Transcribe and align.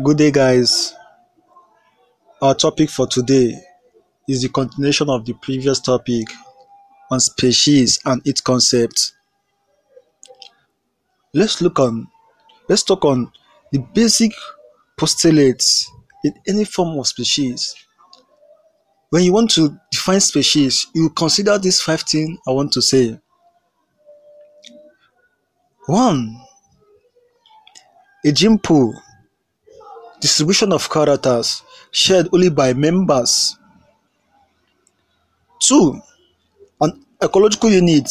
Good 0.00 0.16
day, 0.16 0.30
guys. 0.30 0.94
Our 2.40 2.54
topic 2.54 2.88
for 2.88 3.06
today 3.06 3.60
is 4.26 4.40
the 4.40 4.48
continuation 4.48 5.10
of 5.10 5.26
the 5.26 5.34
previous 5.34 5.80
topic 5.80 6.28
on 7.10 7.20
species 7.20 8.00
and 8.06 8.22
its 8.26 8.40
concept. 8.40 9.12
Let's 11.34 11.60
look 11.60 11.78
on 11.78 12.08
let's 12.70 12.82
talk 12.82 13.04
on 13.04 13.32
the 13.70 13.80
basic 13.92 14.32
postulates 14.96 15.90
in 16.24 16.32
any 16.48 16.64
form 16.64 16.98
of 16.98 17.06
species. 17.06 17.74
When 19.10 19.24
you 19.24 19.32
want 19.34 19.50
to 19.52 19.78
define 19.90 20.20
species, 20.20 20.86
you 20.94 21.10
consider 21.10 21.58
these 21.58 21.82
five 21.82 22.00
things 22.00 22.38
I 22.48 22.52
want 22.52 22.72
to 22.72 22.80
say. 22.80 23.20
One, 25.86 26.40
a 28.24 28.32
gene 28.32 28.58
pool, 28.58 28.94
distribution 30.22 30.72
of 30.72 30.88
characters 30.88 31.62
shared 31.90 32.28
only 32.32 32.48
by 32.48 32.72
members. 32.72 33.58
Two, 35.60 36.00
an 36.80 37.04
ecological 37.22 37.70
unit 37.70 38.08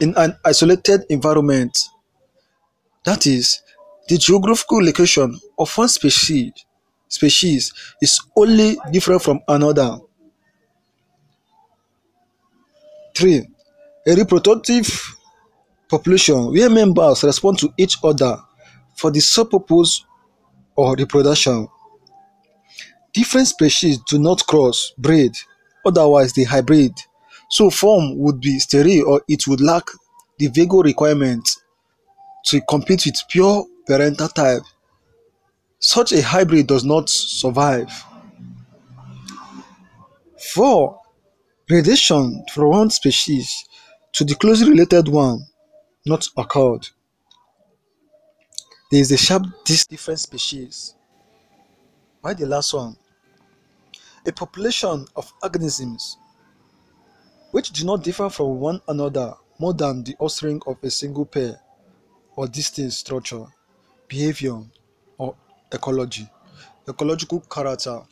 in 0.00 0.14
an 0.16 0.36
isolated 0.44 1.04
environment. 1.10 1.76
That 3.04 3.26
is, 3.26 3.60
the 4.08 4.18
geographical 4.18 4.84
location 4.84 5.38
of 5.58 5.76
one 5.76 5.88
species 5.88 6.52
species 7.08 7.72
is 8.00 8.18
only 8.36 8.78
different 8.90 9.20
from 9.22 9.40
another. 9.46 9.98
Three, 13.14 13.46
a 14.06 14.14
reproductive 14.14 15.16
population 15.90 16.46
where 16.52 16.70
members 16.70 17.22
respond 17.22 17.58
to 17.58 17.72
each 17.76 17.98
other 18.02 18.38
for 18.96 19.10
the 19.10 19.20
sole 19.20 19.44
purpose 19.44 20.06
of 20.76 20.98
reproduction. 20.98 21.68
Different 23.12 23.48
species 23.48 23.98
do 24.08 24.18
not 24.18 24.46
cross 24.46 24.92
breed, 24.96 25.32
otherwise 25.84 26.32
they 26.32 26.44
hybrid. 26.44 26.92
So 27.50 27.68
form 27.70 28.18
would 28.18 28.40
be 28.40 28.58
sterile 28.58 29.06
or 29.08 29.22
it 29.28 29.46
would 29.46 29.60
lack 29.60 29.84
the 30.38 30.48
vagal 30.48 30.84
requirement 30.84 31.48
to 32.46 32.60
compete 32.68 33.04
with 33.04 33.20
pure 33.28 33.66
parental 33.86 34.28
type. 34.28 34.62
Such 35.78 36.12
a 36.12 36.22
hybrid 36.22 36.68
does 36.68 36.84
not 36.84 37.08
survive. 37.08 37.90
4. 40.54 40.98
Gradation 41.68 42.44
from 42.52 42.68
one 42.70 42.90
species 42.90 43.64
to 44.12 44.24
the 44.24 44.34
closely 44.34 44.70
related 44.70 45.08
one 45.08 45.46
not 46.06 46.26
occurred. 46.36 46.88
There 48.92 49.00
is 49.00 49.10
a 49.10 49.16
sharp 49.16 49.44
dis 49.64 49.86
different 49.86 50.20
species. 50.20 50.96
Why 52.20 52.34
the 52.34 52.44
last 52.44 52.74
one? 52.74 52.94
A 54.26 54.32
population 54.32 55.06
of 55.16 55.32
organisms 55.42 56.18
which 57.52 57.70
do 57.70 57.86
not 57.86 58.04
differ 58.04 58.28
from 58.28 58.60
one 58.60 58.82
another 58.88 59.32
more 59.58 59.72
than 59.72 60.04
the 60.04 60.14
offspring 60.18 60.60
of 60.66 60.76
a 60.82 60.90
single 60.90 61.24
pair 61.24 61.58
or 62.36 62.46
distinct 62.46 62.92
structure, 62.92 63.46
behavior, 64.08 64.60
or 65.16 65.36
ecology, 65.72 66.28
ecological 66.86 67.40
character. 67.40 68.02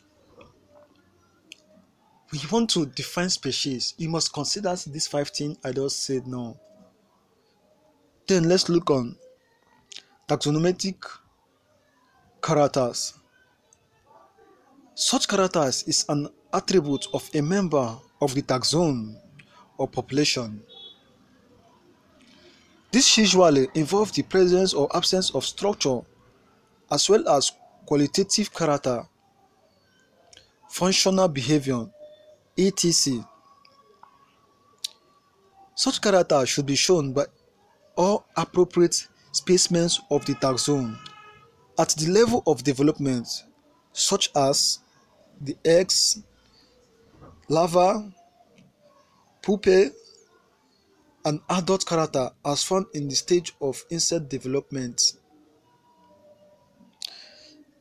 we 2.31 2.39
want 2.51 2.71
to 2.71 2.87
define 2.87 3.29
species, 3.29 3.93
you 3.99 4.09
must 4.09 4.33
consider 4.33 4.75
these 4.87 5.05
five 5.05 5.29
things 5.29 5.59
I 5.63 5.73
just 5.73 6.03
said 6.03 6.25
now. 6.25 6.57
Then 8.25 8.49
let's 8.49 8.67
look 8.67 8.89
on 8.89 9.15
taxonometric 10.31 10.95
characters. 12.41 13.15
Such 14.95 15.27
characters 15.27 15.83
is 15.83 16.05
an 16.07 16.29
attribute 16.53 17.05
of 17.13 17.29
a 17.35 17.41
member 17.41 17.97
of 18.21 18.33
the 18.33 18.41
taxon 18.41 19.17
or 19.77 19.89
population. 19.89 20.63
This 22.93 23.17
usually 23.17 23.67
involves 23.73 24.13
the 24.13 24.23
presence 24.23 24.73
or 24.73 24.87
absence 24.95 25.35
of 25.35 25.43
structure 25.43 25.99
as 26.89 27.09
well 27.09 27.27
as 27.27 27.51
qualitative 27.85 28.53
character, 28.53 29.05
functional 30.69 31.27
behavior, 31.27 31.87
etc. 32.57 33.27
Such 35.75 35.99
character 36.01 36.45
should 36.45 36.65
be 36.65 36.75
shown 36.75 37.11
by 37.11 37.25
all 37.97 38.25
appropriate 38.37 39.09
specimens 39.31 40.01
of 40.09 40.25
the 40.25 40.33
taxon 40.35 40.97
at 41.79 41.89
the 41.89 42.11
level 42.11 42.43
of 42.45 42.63
development, 42.63 43.27
such 43.93 44.29
as 44.35 44.79
the 45.39 45.57
eggs, 45.65 46.21
larva, 47.49 48.11
pupae, 49.41 49.89
and 51.25 51.39
adult 51.49 51.85
character 51.85 52.29
as 52.45 52.63
found 52.63 52.85
in 52.93 53.07
the 53.07 53.15
stage 53.15 53.53
of 53.61 53.83
insect 53.89 54.29
development. 54.29 55.13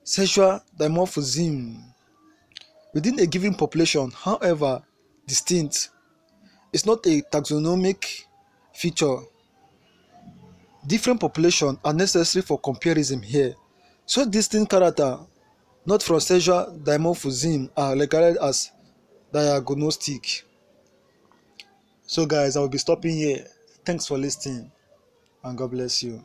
Sexual 0.04 0.60
dimorphism 0.78 1.82
within 2.92 3.18
a 3.20 3.26
given 3.26 3.54
population, 3.54 4.10
however 4.10 4.82
distinct, 5.26 5.90
is 6.72 6.84
not 6.86 7.06
a 7.06 7.22
taxonomic 7.22 8.24
feature. 8.72 9.18
Different 10.86 11.20
populations 11.20 11.78
are 11.84 11.92
necessary 11.92 12.42
for 12.42 12.58
comparison 12.58 13.22
here. 13.22 13.54
Such 14.06 14.30
distinct 14.30 14.70
character, 14.70 15.18
not 15.86 16.02
from 16.02 16.20
sexual 16.20 16.78
dimorphism, 16.82 17.70
are 17.76 17.96
regarded 17.96 18.38
as 18.42 18.72
diagnostic. 19.32 20.44
So, 22.06 22.26
guys, 22.26 22.56
I 22.56 22.60
will 22.60 22.68
be 22.68 22.78
stopping 22.78 23.14
here. 23.14 23.46
Thanks 23.84 24.06
for 24.06 24.18
listening, 24.18 24.72
and 25.44 25.56
God 25.56 25.70
bless 25.70 26.02
you. 26.02 26.24